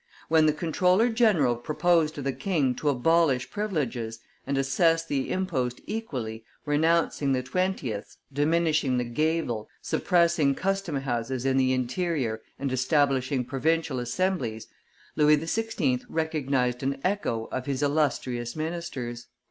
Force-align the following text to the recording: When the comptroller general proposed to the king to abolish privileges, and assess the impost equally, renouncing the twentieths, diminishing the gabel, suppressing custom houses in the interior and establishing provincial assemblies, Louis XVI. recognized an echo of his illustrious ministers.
When 0.29 0.47
the 0.47 0.51
comptroller 0.53 1.09
general 1.09 1.55
proposed 1.55 2.15
to 2.15 2.23
the 2.23 2.33
king 2.33 2.73
to 2.77 2.89
abolish 2.89 3.51
privileges, 3.51 4.17
and 4.47 4.57
assess 4.57 5.05
the 5.05 5.29
impost 5.31 5.79
equally, 5.85 6.43
renouncing 6.65 7.33
the 7.33 7.43
twentieths, 7.43 8.17
diminishing 8.33 8.97
the 8.97 9.03
gabel, 9.03 9.69
suppressing 9.79 10.55
custom 10.55 10.95
houses 10.95 11.45
in 11.45 11.57
the 11.57 11.71
interior 11.71 12.41
and 12.57 12.71
establishing 12.73 13.45
provincial 13.45 13.99
assemblies, 13.99 14.65
Louis 15.15 15.37
XVI. 15.37 16.03
recognized 16.09 16.81
an 16.81 16.99
echo 17.03 17.43
of 17.51 17.67
his 17.67 17.83
illustrious 17.83 18.55
ministers. 18.55 19.27